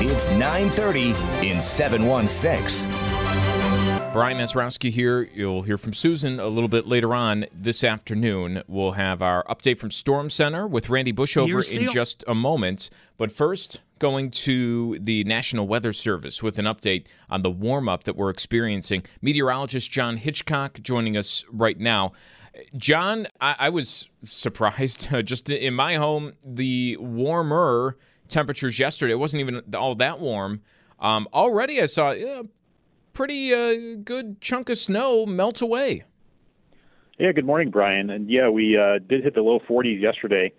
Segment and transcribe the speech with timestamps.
[0.00, 2.90] It's 9:30 in 716.
[4.12, 5.22] Brian Mazurowski here.
[5.32, 8.62] You'll hear from Susan a little bit later on this afternoon.
[8.68, 12.90] We'll have our update from Storm Center with Randy Bushover in just a moment.
[13.16, 18.04] But first, going to the National Weather Service with an update on the warm up
[18.04, 19.04] that we're experiencing.
[19.22, 22.12] Meteorologist John Hitchcock joining us right now.
[22.76, 25.08] John, I, I was surprised.
[25.24, 27.96] just in my home, the warmer
[28.32, 30.62] temperatures yesterday, it wasn't even all that warm.
[30.98, 32.44] Um, already, I saw a
[33.12, 36.04] pretty uh, good chunk of snow melt away.
[37.18, 38.10] Yeah, good morning, Brian.
[38.10, 40.52] And yeah, we uh, did hit the low 40s yesterday,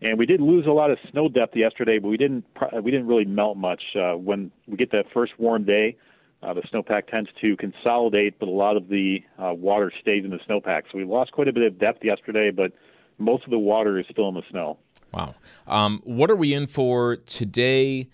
[0.00, 2.44] and we did lose a lot of snow depth yesterday, but we didn't
[2.82, 3.82] we didn't really melt much.
[3.96, 5.96] Uh, when we get that first warm day,
[6.42, 10.30] uh, the snowpack tends to consolidate, but a lot of the uh, water stays in
[10.30, 10.82] the snowpack.
[10.90, 12.72] So we lost quite a bit of depth yesterday, but
[13.18, 14.78] most of the water is still in the snow.
[15.12, 15.34] Wow.
[15.66, 18.08] Um, what are we in for today?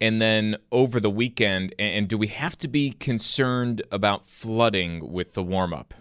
[0.00, 1.74] and then over the weekend?
[1.78, 5.94] And do we have to be concerned about flooding with the warm up?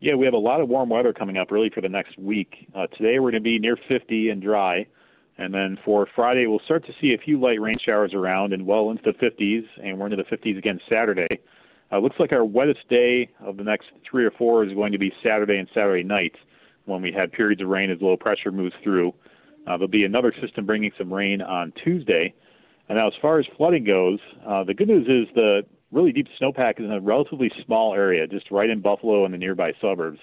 [0.00, 2.68] Yeah, we have a lot of warm weather coming up really for the next week.
[2.74, 4.86] Uh, today we're going to be near 50 and dry.
[5.36, 8.66] And then for Friday, we'll start to see a few light rain showers around and
[8.66, 11.28] well into the 50s, and we're into the 50s again Saturday.
[11.92, 14.98] Uh, looks like our wettest day of the next three or four is going to
[14.98, 16.34] be Saturday and Saturday night
[16.86, 19.12] when we had periods of rain as low pressure moves through.
[19.68, 22.34] Uh, there'll be another system bringing some rain on Tuesday.
[22.88, 25.62] And now, as far as flooding goes, uh, the good news is the
[25.92, 29.38] really deep snowpack is in a relatively small area, just right in Buffalo and the
[29.38, 30.20] nearby suburbs.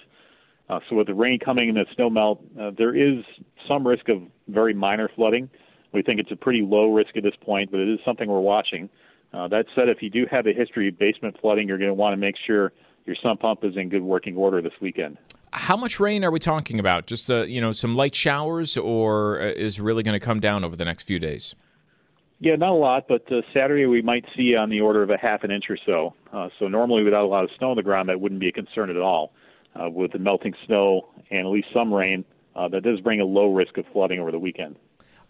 [0.67, 3.23] Uh, so, with the rain coming and the snow melt, uh, there is
[3.67, 5.47] some risk of very minor flooding.
[5.93, 8.39] We think it's a pretty low risk at this point, but it is something we're
[8.39, 8.89] watching.
[9.31, 11.93] Uh, that said, if you do have a history of basement flooding, you're going to
[11.93, 12.73] want to make sure
[13.05, 15.17] your sump pump is in good working order this weekend.
[15.55, 17.07] How much rain are we talking about?
[17.07, 20.63] Just uh, you know, some light showers, or uh, is really going to come down
[20.65, 21.55] over the next few days?
[22.39, 25.17] Yeah, not a lot, but uh, Saturday we might see on the order of a
[25.17, 26.13] half an inch or so.
[26.33, 28.51] Uh, so normally, without a lot of snow on the ground, that wouldn't be a
[28.51, 29.31] concern at all.
[29.77, 32.23] Uh, with the melting snow and at least some rain,
[32.55, 34.77] uh, that does bring a low risk of flooding over the weekend.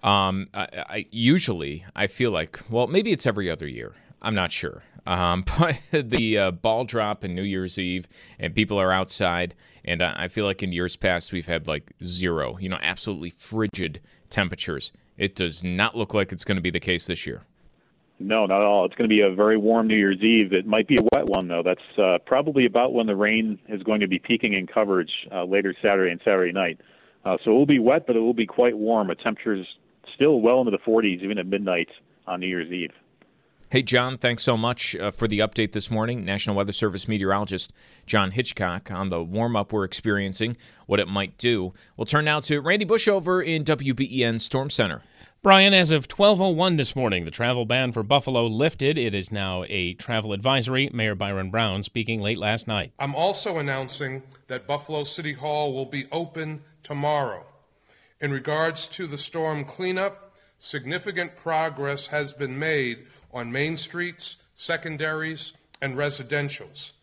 [0.03, 3.93] Um, I, I usually I feel like well maybe it's every other year.
[4.25, 4.83] I'm not sure.
[5.05, 8.07] Um, but the uh, ball drop and New Year's Eve,
[8.39, 9.55] and people are outside,
[9.85, 14.01] and I feel like in years past we've had like zero, you know, absolutely frigid
[14.29, 14.91] temperatures.
[15.17, 17.43] It does not look like it's going to be the case this year.
[18.17, 18.85] No, not at all.
[18.85, 20.53] It's going to be a very warm New Year's Eve.
[20.53, 21.61] It might be a wet one, though.
[21.63, 25.43] That's uh, probably about when the rain is going to be peaking in coverage uh,
[25.43, 26.79] later Saturday and Saturday night.
[27.25, 29.09] Uh, so it will be wet, but it will be quite warm.
[29.09, 29.67] A temperatures
[30.13, 31.89] still well into the 40s, even at midnight
[32.25, 32.91] on New Year's Eve.
[33.71, 36.23] Hey, John, thanks so much uh, for the update this morning.
[36.23, 37.73] National Weather Service meteorologist
[38.05, 41.73] John Hitchcock on the warm up we're experiencing, what it might do.
[41.97, 45.01] We'll turn now to Randy Bushover in WBEN Storm Center.
[45.41, 48.99] Brian, as of 12:01 this morning, the travel ban for Buffalo lifted.
[48.99, 50.89] It is now a travel advisory.
[50.93, 52.93] Mayor Byron Brown speaking late last night.
[52.99, 57.45] I'm also announcing that Buffalo City Hall will be open tomorrow.
[58.21, 65.53] In regards to the storm cleanup, significant progress has been made on main streets, secondaries,
[65.81, 66.93] and residentials.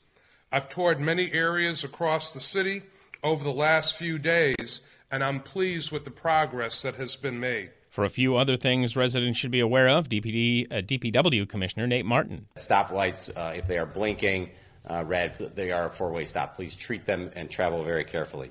[0.51, 2.83] I've toured many areas across the city
[3.23, 4.81] over the last few days,
[5.11, 7.71] and I'm pleased with the progress that has been made.
[7.91, 12.07] For a few other things residents should be aware of, DPD, uh, DPW Commissioner Nate
[12.07, 12.47] Marton.
[12.57, 14.51] Stoplights, uh, if they are blinking
[14.89, 16.57] uh, red, they are a four way stop.
[16.57, 18.51] Please treat them and travel very carefully.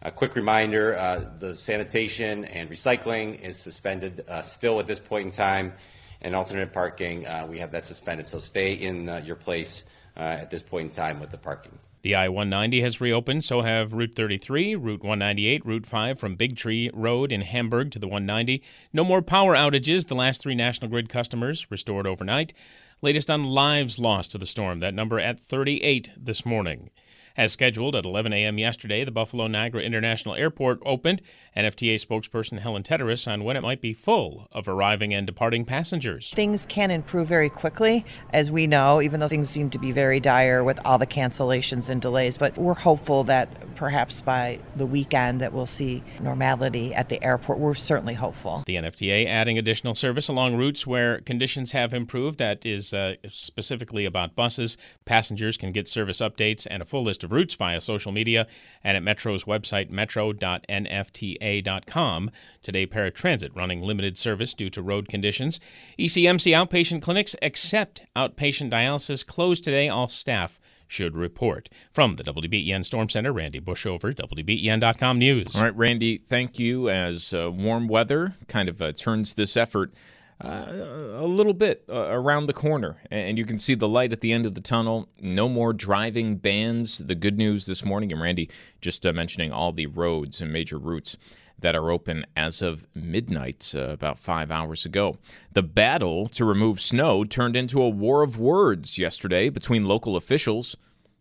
[0.00, 5.26] A quick reminder uh, the sanitation and recycling is suspended uh, still at this point
[5.26, 5.74] in time,
[6.20, 8.28] and alternate parking, uh, we have that suspended.
[8.28, 9.84] So stay in your place
[10.16, 11.78] at this point in time with the parking.
[12.02, 16.56] The I 190 has reopened, so have Route 33, Route 198, Route 5 from Big
[16.56, 18.62] Tree Road in Hamburg to the 190.
[18.92, 20.06] No more power outages.
[20.06, 22.54] The last three National Grid customers restored overnight.
[23.02, 26.90] Latest on lives lost to the storm, that number at 38 this morning.
[27.38, 28.58] As scheduled at 11 a.m.
[28.58, 31.22] yesterday, the Buffalo Niagara International Airport opened.
[31.56, 36.32] NFTA spokesperson Helen Tederous on when it might be full of arriving and departing passengers.
[36.32, 40.18] Things can improve very quickly, as we know, even though things seem to be very
[40.18, 42.36] dire with all the cancellations and delays.
[42.36, 47.60] But we're hopeful that perhaps by the weekend that we'll see normality at the airport.
[47.60, 48.64] We're certainly hopeful.
[48.66, 52.40] The NFTA adding additional service along routes where conditions have improved.
[52.40, 54.76] That is uh, specifically about buses.
[55.04, 58.46] Passengers can get service updates and a full list of of routes via social media
[58.82, 62.30] and at Metro's website, metro.nfta.com.
[62.62, 65.60] Today, paratransit running limited service due to road conditions.
[65.98, 69.88] ECMC outpatient clinics, except outpatient dialysis, closed today.
[69.88, 71.68] All staff should report.
[71.92, 75.54] From the WBEN Storm Center, Randy Bushover, WBEN.com News.
[75.54, 76.88] All right, Randy, thank you.
[76.88, 79.92] As uh, warm weather kind of uh, turns this effort
[80.40, 84.32] a little bit uh, around the corner, and you can see the light at the
[84.32, 85.08] end of the tunnel.
[85.20, 86.98] No more driving bans.
[86.98, 88.48] The good news this morning, and Randy
[88.80, 91.16] just uh, mentioning all the roads and major routes
[91.58, 95.18] that are open as of midnight, uh, about five hours ago.
[95.54, 100.76] The battle to remove snow turned into a war of words yesterday between local officials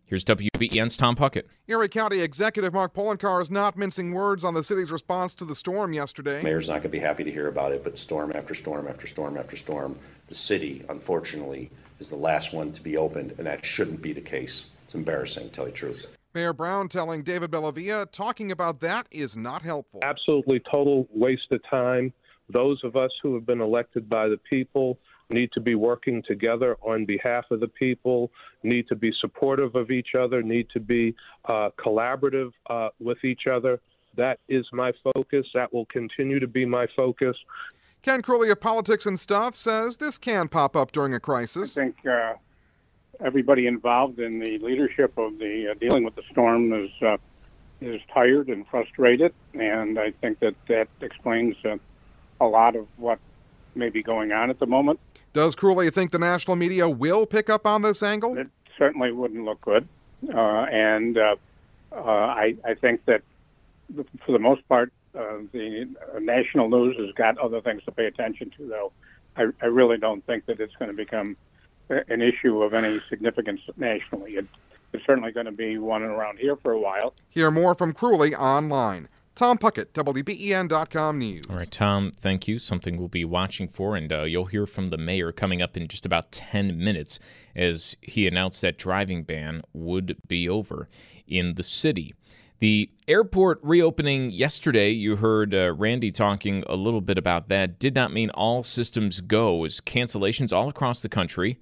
[0.07, 1.43] Here's WBEN's Tom Puckett.
[1.67, 5.53] Erie County Executive Mark Poloncarz is not mincing words on the city's response to the
[5.53, 6.41] storm yesterday.
[6.41, 9.05] Mayor's not going to be happy to hear about it, but storm after storm after
[9.05, 9.99] storm after storm,
[10.29, 11.69] the city, unfortunately,
[11.99, 14.67] is the last one to be opened, and that shouldn't be the case.
[14.85, 16.07] It's embarrassing, to tell you the truth.
[16.33, 19.99] Mayor Brown telling David Bellavia talking about that is not helpful.
[20.05, 22.13] Absolutely total waste of time.
[22.47, 24.99] Those of us who have been elected by the people
[25.29, 28.31] need to be working together on behalf of the people,
[28.63, 31.15] need to be supportive of each other, need to be
[31.45, 33.79] uh, collaborative uh, with each other.
[34.15, 35.45] That is my focus.
[35.53, 37.35] That will continue to be my focus.
[38.01, 41.77] Ken Kruly of Politics and Stuff says this can pop up during a crisis.
[41.77, 42.33] I think uh,
[43.19, 47.17] everybody involved in the leadership of the uh, dealing with the storm is uh,
[47.79, 51.77] is tired and frustrated, and I think that that explains uh,
[52.41, 53.19] a lot of what
[53.75, 54.99] may be going on at the moment.
[55.37, 58.35] Does Kruly think the national media will pick up on this angle?
[58.35, 59.87] It certainly wouldn't look good.
[60.33, 61.35] Uh, and uh,
[61.91, 63.21] uh, I, I, think that
[64.25, 65.87] for the most part, uh, the
[66.19, 68.91] national news has got other things to pay attention to, though.
[69.35, 71.37] I, I really don't think that it's going to become
[71.89, 74.37] an issue of any significance nationally.
[74.37, 74.47] It,
[74.91, 77.13] it's certainly going to be one around here for a while.
[77.29, 79.07] Hear more from Kruly online.
[79.37, 81.43] Tom Puckett, WBEN.com News.
[81.47, 82.57] All right, Tom, thank you.
[82.57, 85.87] Something we'll be watching for, and uh, you'll hear from the mayor coming up in
[85.87, 87.19] just about 10 minutes
[87.55, 90.89] as he announced that driving ban would be over
[91.27, 92.15] in the city.
[92.61, 97.93] The airport reopening yesterday, you heard uh, Randy talking a little bit about that, did
[97.93, 101.59] not mean all systems go, as cancellations all across the country,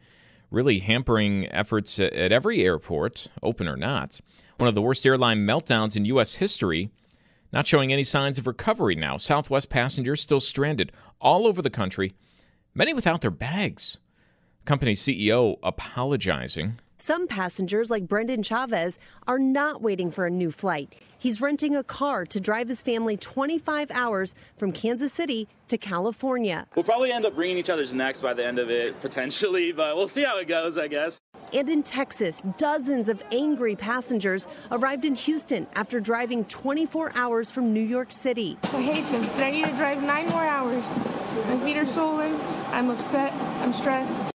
[0.49, 4.21] really hampering efforts at every airport, open or not.
[4.55, 6.35] One of the worst airline meltdowns in U.S.
[6.35, 6.89] history
[7.55, 9.15] not showing any signs of recovery now.
[9.15, 12.13] Southwest passengers still stranded all over the country,
[12.75, 13.97] many without their bags.
[14.65, 16.79] Company CEO apologizing.
[16.97, 18.97] Some passengers, like Brendan Chavez,
[19.27, 20.95] are not waiting for a new flight.
[21.17, 26.67] He's renting a car to drive his family 25 hours from Kansas City to California.
[26.73, 29.97] We'll probably end up bringing each other's necks by the end of it, potentially, but
[29.97, 31.19] we'll see how it goes, I guess.
[31.53, 37.73] And in Texas, dozens of angry passengers arrived in Houston after driving 24 hours from
[37.73, 38.57] New York City.
[38.63, 40.97] I hate this, but I need to drive nine more hours.
[41.47, 42.39] My feet are swollen.
[42.71, 43.33] I'm upset.
[43.61, 44.34] I'm stressed.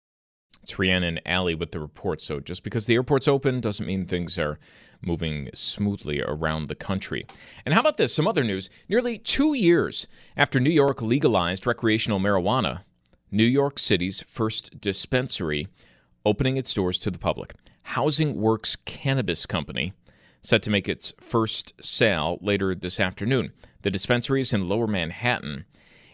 [0.79, 2.21] Rhiannon and Allie with the report.
[2.21, 4.59] So just because the airport's open doesn't mean things are
[5.03, 7.27] moving smoothly around the country.
[7.65, 8.15] And how about this?
[8.15, 8.69] Some other news.
[8.89, 12.83] Nearly two years after New York legalized recreational marijuana,
[13.31, 15.69] New York City's first dispensary
[16.25, 17.55] opening its doors to the public.
[17.83, 19.93] Housing Works Cannabis Company
[20.43, 23.53] set to make its first sale later this afternoon.
[23.83, 25.65] The dispensary is in Lower Manhattan.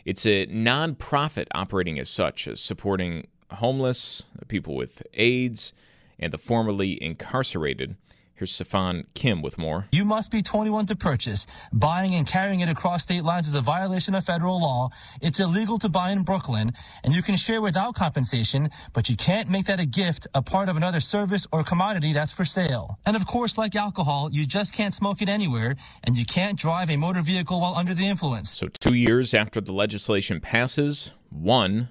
[0.04, 5.72] It's a nonprofit operating as such, as supporting homeless, people with AIDS,
[6.18, 7.96] and the formerly incarcerated
[8.36, 9.86] Here's Safan Kim with more.
[9.90, 11.46] You must be 21 to purchase.
[11.72, 14.90] Buying and carrying it across state lines is a violation of federal law.
[15.22, 19.48] It's illegal to buy in Brooklyn, and you can share without compensation, but you can't
[19.48, 22.98] make that a gift, a part of another service or commodity that's for sale.
[23.06, 25.74] And of course, like alcohol, you just can't smoke it anywhere,
[26.04, 28.52] and you can't drive a motor vehicle while under the influence.
[28.52, 31.88] So, two years after the legislation passes, one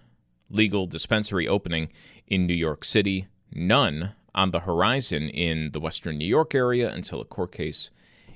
[0.56, 1.92] legal dispensary opening
[2.28, 7.22] in New York City, none on the horizon in the western New York area until
[7.22, 7.92] a court case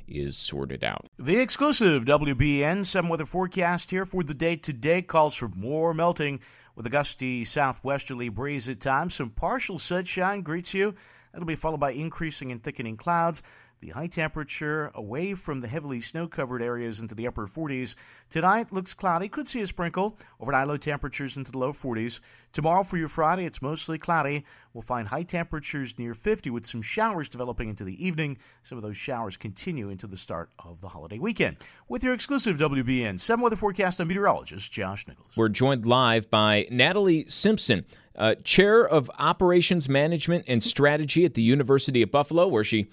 [0.08, 1.08] is sorted out.
[1.18, 6.40] The exclusive WBN 7 weather forecast here for the day today calls for more melting
[6.76, 9.16] with a gusty southwesterly breeze at times.
[9.16, 10.96] Some partial sunshine greets you.
[11.32, 13.44] That'll be followed by increasing and thickening clouds.
[13.82, 17.96] The high temperature away from the heavily snow covered areas into the upper 40s.
[18.30, 20.18] Tonight looks cloudy, could see a sprinkle.
[20.42, 22.20] Overnight low temperatures into the low 40s.
[22.52, 24.44] Tomorrow for your Friday, it's mostly cloudy.
[24.74, 28.38] We'll find high temperatures near 50 with some showers developing into the evening.
[28.64, 31.56] Some of those showers continue into the start of the holiday weekend.
[31.88, 35.38] With your exclusive WBN 7 weather forecast, I'm meteorologist Josh Nichols.
[35.38, 37.86] We're joined live by Natalie Simpson.
[38.14, 42.90] Uh, chair of Operations Management and Strategy at the University of Buffalo, where she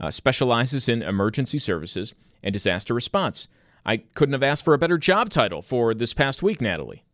[0.00, 3.48] uh, specializes in emergency services and disaster response.
[3.86, 7.04] I couldn't have asked for a better job title for this past week, Natalie.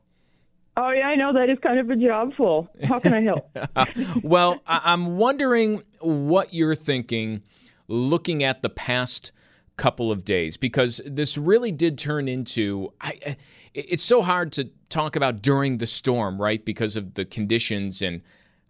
[0.76, 2.68] Oh, yeah, I know that is kind of a job full.
[2.84, 3.50] How can I help?
[4.22, 7.42] well, I- I'm wondering what you're thinking
[7.88, 9.32] looking at the past
[9.76, 13.36] couple of days because this really did turn into I,
[13.72, 18.20] it's so hard to talk about during the storm right because of the conditions and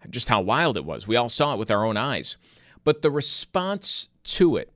[0.09, 2.37] just how wild it was we all saw it with our own eyes
[2.83, 4.71] but the response to it.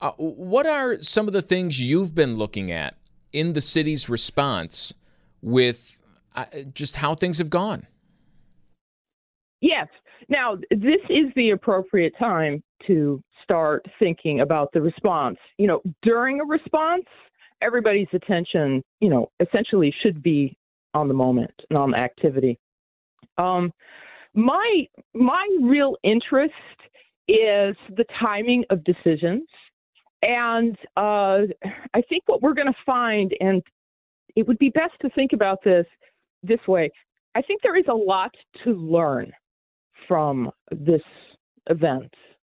[0.00, 2.96] Uh, what are some of the things you've been looking at
[3.32, 4.92] in the city's response
[5.40, 5.98] with
[6.34, 7.86] uh, just how things have gone?
[9.60, 9.88] Yes.
[10.28, 15.38] Now, this is the appropriate time to start thinking about the response.
[15.58, 17.04] You know, during a response,
[17.62, 20.56] everybody's attention, you know, essentially should be
[20.92, 22.58] on the moment and on the activity.
[23.38, 23.72] Um,
[24.34, 26.52] my my real interest
[27.28, 29.48] is the timing of decisions.
[30.22, 31.46] And uh,
[31.94, 33.62] I think what we're going to find, and
[34.36, 35.86] it would be best to think about this
[36.42, 36.90] this way
[37.34, 39.32] I think there is a lot to learn
[40.06, 41.02] from this
[41.68, 42.12] event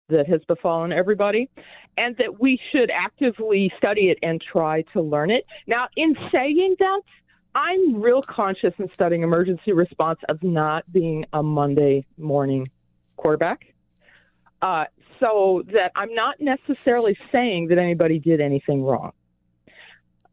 [0.08, 1.50] that has befallen everybody,
[1.96, 5.44] and that we should actively study it and try to learn it.
[5.66, 7.02] Now, in saying that,
[7.54, 12.70] I'm real conscious in studying emergency response of not being a Monday morning
[13.16, 13.60] quarterback.
[14.60, 14.84] Uh,
[15.20, 19.12] so that I'm not necessarily saying that anybody did anything wrong.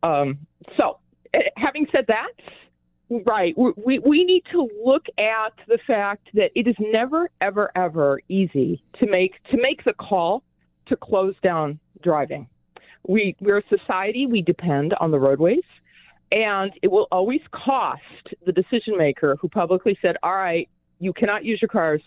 [0.04, 0.40] Um,
[0.78, 1.00] so,
[1.34, 6.68] eh, having said that, right, we, we need to look at the fact that it
[6.68, 10.44] is never, ever, ever easy to make to make the call
[10.88, 12.48] to close down driving.
[13.08, 14.26] We we're a society.
[14.26, 15.64] We depend on the roadways,
[16.32, 18.02] and it will always cost
[18.46, 22.02] the decision maker who publicly said, "All right, you cannot use your cars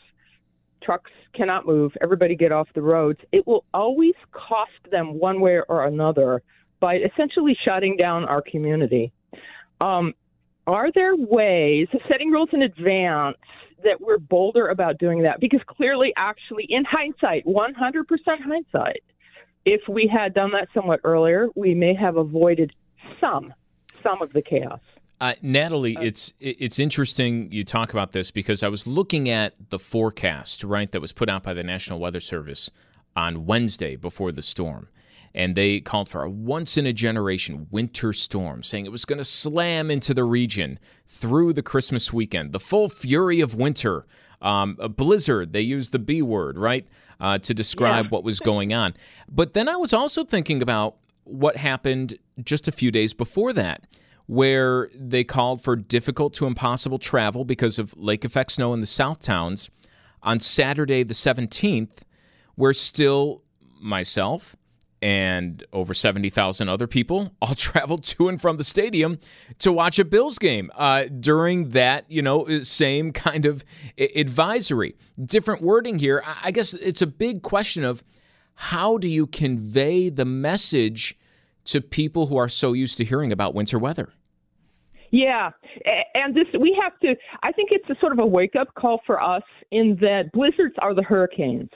[0.82, 5.60] trucks cannot move, everybody get off the roads, it will always cost them one way
[5.68, 6.42] or another
[6.80, 9.12] by essentially shutting down our community.
[9.80, 10.14] Um,
[10.66, 13.38] are there ways of setting rules in advance
[13.84, 15.40] that we're bolder about doing that?
[15.40, 17.72] Because clearly, actually, in hindsight, 100%
[18.44, 19.02] hindsight,
[19.64, 22.72] if we had done that somewhat earlier, we may have avoided
[23.20, 23.52] some
[24.02, 24.80] some of the chaos.
[25.20, 29.54] Uh, Natalie, uh, it's it's interesting you talk about this because I was looking at
[29.70, 32.70] the forecast, right, that was put out by the National Weather Service
[33.16, 34.88] on Wednesday before the storm.
[35.34, 39.18] And they called for a once in a generation winter storm, saying it was going
[39.18, 42.52] to slam into the region through the Christmas weekend.
[42.52, 44.06] The full fury of winter.
[44.40, 46.86] Um, a blizzard, they used the B word, right,
[47.18, 48.10] uh, to describe yeah.
[48.10, 48.94] what was going on.
[49.28, 50.94] But then I was also thinking about
[51.24, 53.82] what happened just a few days before that
[54.28, 58.86] where they called for difficult to impossible travel because of lake effect snow in the
[58.86, 59.70] south towns
[60.22, 62.02] on Saturday the 17th,
[62.54, 63.42] where still
[63.80, 64.54] myself
[65.00, 69.18] and over 70,000 other people all traveled to and from the stadium
[69.60, 73.64] to watch a Bills game uh, during that, you know, same kind of
[74.14, 74.94] advisory.
[75.24, 76.22] Different wording here.
[76.42, 78.04] I guess it's a big question of
[78.54, 81.18] how do you convey the message
[81.64, 84.12] to people who are so used to hearing about winter weather?
[85.10, 85.50] Yeah,
[86.14, 87.14] and this we have to.
[87.42, 90.74] I think it's a sort of a wake up call for us in that blizzards
[90.80, 91.70] are the hurricanes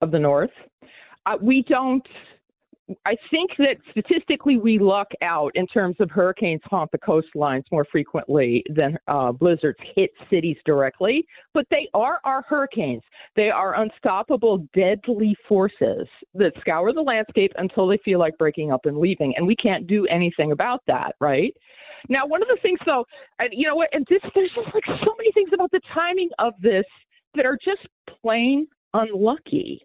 [0.00, 0.50] of the north.
[1.26, 2.06] Uh, we don't
[3.06, 7.86] I think that statistically we luck out in terms of hurricanes haunt the coastlines more
[7.90, 11.24] frequently than uh, blizzards hit cities directly,
[11.54, 13.02] but they are our hurricanes.
[13.36, 18.84] They are unstoppable, deadly forces that scour the landscape until they feel like breaking up
[18.84, 21.54] and leaving, and we can't do anything about that, right?
[22.08, 23.04] Now, one of the things, though,
[23.38, 26.30] and you know what, and this, there's just like so many things about the timing
[26.38, 26.84] of this
[27.34, 27.86] that are just
[28.22, 29.80] plain unlucky.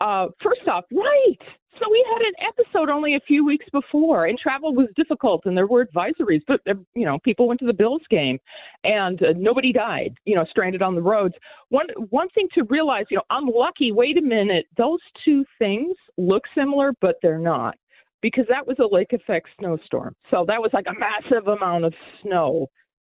[0.00, 1.38] Uh, first off, right.
[1.78, 5.56] So we had an episode only a few weeks before, and travel was difficult, and
[5.56, 6.42] there were advisories.
[6.48, 8.38] But uh, you know, people went to the Bills game,
[8.82, 10.14] and uh, nobody died.
[10.24, 11.34] You know, stranded on the roads.
[11.68, 13.92] One one thing to realize, you know, I'm lucky.
[13.92, 17.76] Wait a minute, those two things look similar, but they're not,
[18.22, 20.14] because that was a lake effect snowstorm.
[20.30, 22.68] So that was like a massive amount of snow.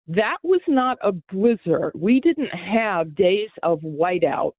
[0.08, 1.92] That was not a blizzard.
[1.96, 4.54] We didn't have days of whiteouts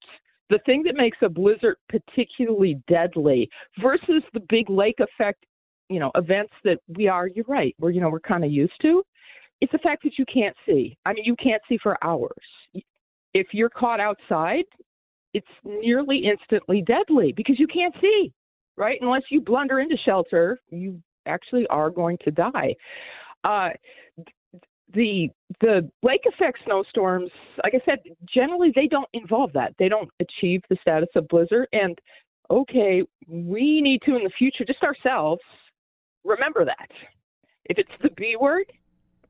[0.51, 3.49] the thing that makes a blizzard particularly deadly
[3.81, 5.45] versus the big lake effect,
[5.89, 8.81] you know, events that we are, you're right, we're, you know, we're kind of used
[8.83, 9.03] to,
[9.61, 10.97] it's the fact that you can't see.
[11.05, 12.31] I mean, you can't see for hours.
[13.35, 14.65] If you're caught outside,
[15.35, 18.33] it's nearly instantly deadly because you can't see,
[18.79, 18.99] right?
[19.03, 22.75] Unless you blunder into shelter, you actually are going to die.
[23.45, 23.71] Uh,
[24.95, 25.29] the
[25.61, 27.31] the lake effect snowstorms,
[27.63, 27.99] like I said,
[28.33, 29.75] generally they don't involve that.
[29.79, 31.67] They don't achieve the status of blizzard.
[31.73, 31.99] And
[32.51, 35.43] okay, we need to in the future, just ourselves,
[36.25, 36.89] remember that.
[37.67, 38.65] If it's the B word,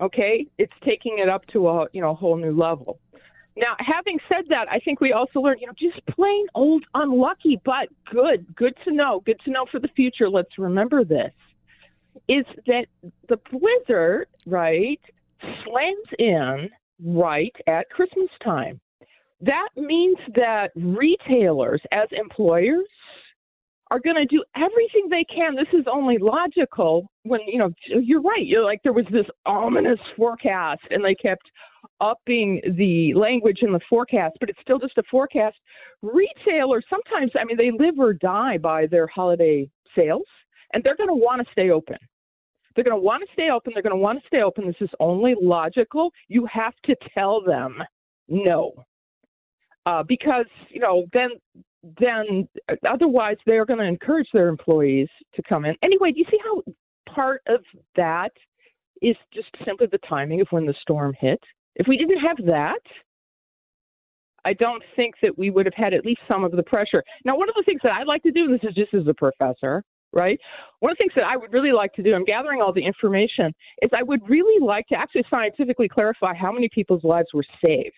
[0.00, 3.00] okay, it's taking it up to a you know a whole new level.
[3.58, 7.60] Now, having said that, I think we also learned, you know, just plain old unlucky,
[7.64, 10.30] but good, good to know, good to know for the future.
[10.30, 11.32] Let's remember this:
[12.28, 12.86] is that
[13.28, 15.00] the blizzard, right?
[15.40, 16.68] slams in
[17.04, 18.80] right at Christmas time.
[19.40, 22.86] That means that retailers, as employers,
[23.90, 25.54] are going to do everything they can.
[25.54, 28.44] This is only logical when, you know, you're right.
[28.44, 31.44] You're like, there was this ominous forecast and they kept
[32.00, 35.56] upping the language in the forecast, but it's still just a forecast.
[36.02, 40.26] Retailers, sometimes, I mean, they live or die by their holiday sales
[40.72, 41.96] and they're going to want to stay open.
[42.74, 43.72] They're going to want to stay open.
[43.74, 44.66] They're going to want to stay open.
[44.66, 46.12] This is only logical.
[46.28, 47.78] You have to tell them
[48.28, 48.84] no,
[49.86, 51.30] uh, because you know then
[52.00, 52.48] then
[52.88, 55.74] otherwise they're going to encourage their employees to come in.
[55.82, 56.62] Anyway, do you see how
[57.12, 57.60] part of
[57.96, 58.30] that
[59.00, 61.40] is just simply the timing of when the storm hit?
[61.76, 62.80] If we didn't have that,
[64.44, 67.02] I don't think that we would have had at least some of the pressure.
[67.24, 69.06] Now, one of the things that I'd like to do, and this is just as
[69.06, 70.38] a professor, right?
[70.80, 72.84] One of the things that I would really like to do, I'm gathering all the
[72.84, 73.52] information,
[73.82, 77.92] is I would really like to actually scientifically clarify how many people's lives were saved.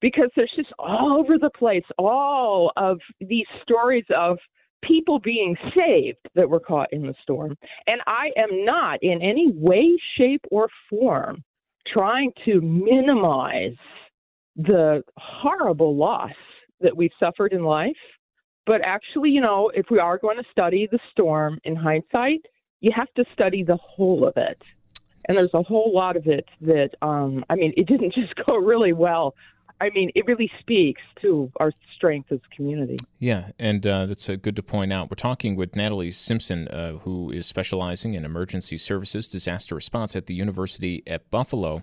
[0.00, 4.38] Because there's just all over the place all of these stories of
[4.82, 7.54] people being saved that were caught in the storm.
[7.86, 11.44] And I am not in any way, shape, or form
[11.86, 13.76] trying to minimize
[14.56, 16.32] the horrible loss
[16.80, 17.96] that we've suffered in life
[18.70, 22.46] but actually, you know, if we are going to study the storm in hindsight,
[22.80, 24.62] you have to study the whole of it.
[25.28, 28.56] And there's a whole lot of it that, um, I mean, it didn't just go
[28.56, 29.34] really well.
[29.80, 32.96] I mean, it really speaks to our strength as a community.
[33.18, 35.10] Yeah, and uh, that's uh, good to point out.
[35.10, 40.26] We're talking with Natalie Simpson, uh, who is specializing in emergency services, disaster response at
[40.26, 41.82] the University at Buffalo.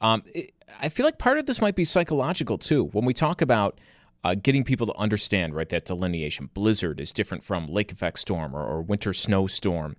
[0.00, 2.84] Um, it, I feel like part of this might be psychological too.
[2.84, 3.80] When we talk about
[4.22, 6.50] uh, getting people to understand right that delineation.
[6.52, 9.96] Blizzard is different from lake effect storm or, or winter snowstorm.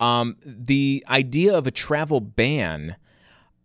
[0.00, 2.96] Um, the idea of a travel ban.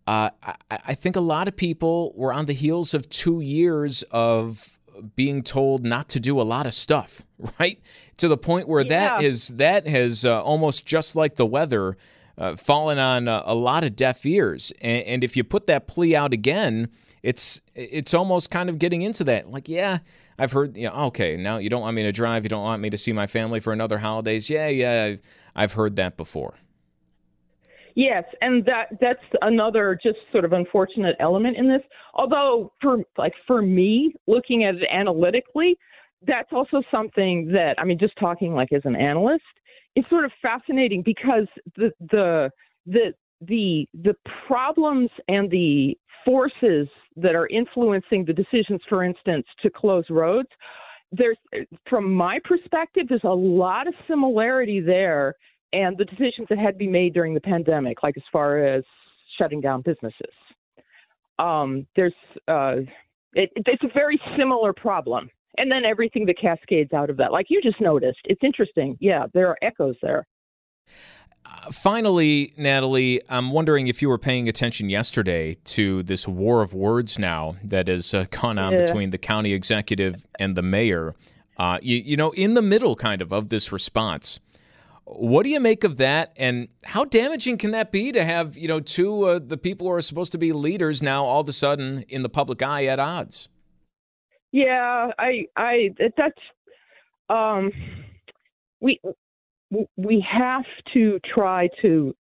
[0.08, 4.02] Uh, I, I, think a lot of people were on the heels of two years
[4.04, 4.78] of
[5.16, 7.26] being told not to do a lot of stuff,
[7.60, 7.78] right?
[8.16, 9.18] To the point where yeah.
[9.18, 11.98] that is that has uh, almost just like the weather
[12.38, 14.72] uh, fallen on a, a, lot of deaf ears.
[14.80, 16.88] And, and if you put that plea out again,
[17.22, 19.50] it's it's almost kind of getting into that.
[19.50, 19.98] Like, yeah,
[20.38, 22.80] I've heard, you know, okay, now you don't want me to drive, you don't want
[22.80, 24.48] me to see my family for another holidays.
[24.48, 25.16] Yeah, yeah,
[25.54, 26.54] I've heard that before.
[27.98, 31.82] Yes, and that that's another just sort of unfortunate element in this.
[32.14, 35.76] Although for like for me, looking at it analytically,
[36.24, 39.42] that's also something that I mean, just talking like as an analyst,
[39.96, 42.50] it's sort of fascinating because the the
[42.86, 44.14] the the the
[44.46, 50.50] problems and the forces that are influencing the decisions, for instance, to close roads,
[51.10, 51.38] there's
[51.90, 55.34] from my perspective, there's a lot of similarity there,
[55.72, 58.84] and the decisions that had to be made during the pandemic, like as far as
[59.38, 60.32] shutting down businesses.
[61.38, 62.14] Um, there's
[62.48, 62.76] uh,
[63.34, 67.32] it, it's a very similar problem, and then everything that cascades out of that.
[67.32, 68.96] Like you just noticed, it's interesting.
[69.00, 70.26] Yeah, there are echoes there.
[71.44, 76.74] Uh, finally, Natalie, I'm wondering if you were paying attention yesterday to this war of
[76.74, 78.84] words now that has uh, gone on yeah.
[78.84, 81.14] between the county executive and the mayor.
[81.56, 84.40] Uh, you, you know, in the middle kind of of this response.
[85.10, 88.68] What do you make of that, and how damaging can that be to have you
[88.68, 91.52] know two uh, the people who are supposed to be leaders now all of a
[91.52, 93.48] sudden in the public eye at odds?
[94.52, 96.40] Yeah, I, I, that's,
[97.28, 97.70] um,
[98.80, 98.98] we,
[99.96, 102.14] we have to try to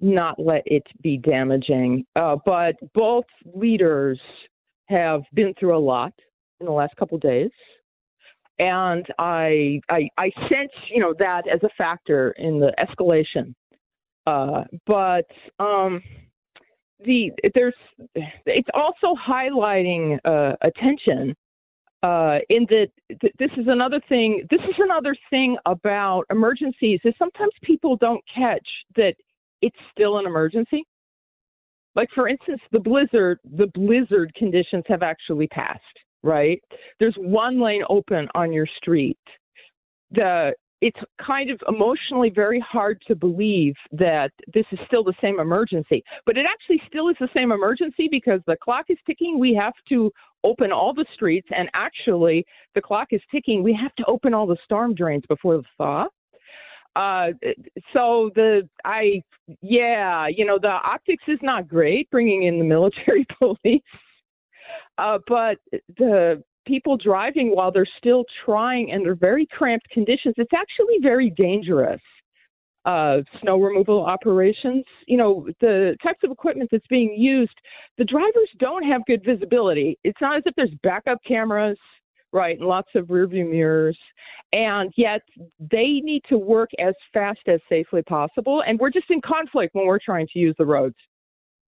[0.00, 2.06] not let it be damaging.
[2.16, 4.18] Uh, but both leaders
[4.86, 6.14] have been through a lot
[6.60, 7.50] in the last couple days.
[8.58, 13.54] And I, I, I sense, you know, that as a factor in the escalation.
[14.26, 15.26] Uh, but
[15.64, 16.02] um,
[17.04, 17.74] the there's
[18.44, 21.34] it's also highlighting uh, attention
[22.02, 22.88] uh, in that
[23.20, 24.44] th- this is another thing.
[24.50, 28.66] This is another thing about emergencies is sometimes people don't catch
[28.96, 29.14] that
[29.62, 30.84] it's still an emergency.
[31.94, 35.82] Like for instance, the blizzard, the blizzard conditions have actually passed.
[36.22, 36.62] Right?
[36.98, 39.18] There's one lane open on your street.
[40.10, 45.40] The it's kind of emotionally very hard to believe that this is still the same
[45.40, 46.04] emergency.
[46.24, 49.40] But it actually still is the same emergency because the clock is ticking.
[49.40, 50.12] We have to
[50.44, 53.62] open all the streets, and actually, the clock is ticking.
[53.62, 56.06] We have to open all the storm drains before the thaw.
[56.94, 57.28] Uh,
[57.92, 59.22] so the I
[59.62, 63.82] yeah, you know the optics is not great bringing in the military police,
[64.98, 65.58] uh, but
[65.96, 72.00] the people driving while they're still trying under very cramped conditions, it's actually very dangerous.
[72.84, 77.52] Uh, snow removal operations, you know, the types of equipment that's being used,
[77.98, 79.98] the drivers don't have good visibility.
[80.04, 81.76] It's not as if there's backup cameras,
[82.32, 83.98] right, and lots of rearview mirrors.
[84.52, 85.20] And yet
[85.58, 88.62] they need to work as fast as safely possible.
[88.66, 90.96] And we're just in conflict when we're trying to use the roads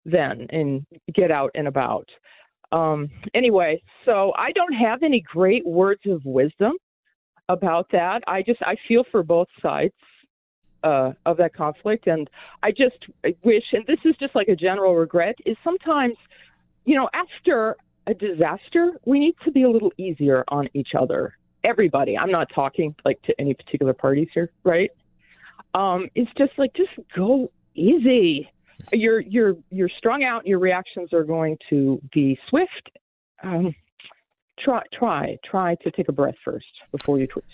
[0.06, 2.08] then and get out and about.
[2.72, 6.72] Um, anyway, so I don't have any great words of wisdom
[7.48, 8.22] about that.
[8.26, 9.94] I just I feel for both sides
[10.84, 12.30] uh, of that conflict, and
[12.62, 12.96] I just
[13.42, 16.16] wish, and this is just like a general regret, is sometimes,
[16.84, 21.36] you know, after a disaster, we need to be a little easier on each other.
[21.62, 22.16] Everybody.
[22.16, 24.90] I'm not talking like to any particular parties here, right?
[25.74, 28.48] Um, it's just like just go easy
[28.92, 30.46] you're you're you're strung out.
[30.46, 32.90] Your reactions are going to be swift.
[33.42, 33.74] Um,
[34.58, 37.44] try try try to take a breath first before you tweet.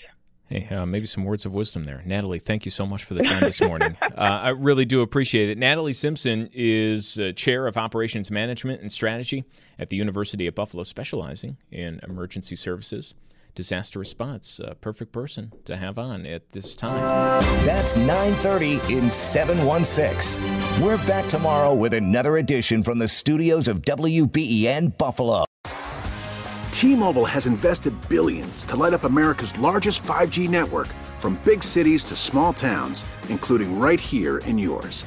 [0.49, 2.03] Hey, uh, maybe some words of wisdom there.
[2.07, 3.97] Natalie, thank you so much for the time this morning.
[4.01, 5.59] uh, I really do appreciate it.
[5.59, 9.45] Natalie Simpson is uh, Chair of Operations Management and Strategy
[9.77, 13.15] at the University of Buffalo, specializing in emergency services
[13.57, 14.61] disaster response.
[14.63, 17.03] A perfect person to have on at this time.
[17.65, 20.45] That's 9:30 in 716.
[20.81, 25.45] We're back tomorrow with another edition from the studios of WBEN Buffalo.
[26.71, 30.89] T-Mobile has invested billions to light up America's largest 5G network
[31.19, 35.07] from big cities to small towns, including right here in yours.